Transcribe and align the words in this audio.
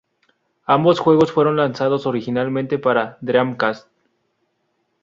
Ambos 0.65 0.99
juegos 0.99 1.31
fueron 1.31 1.57
lanzados 1.57 2.07
originalmente 2.07 2.79
para 2.79 3.19
Dreamcast. 3.21 3.87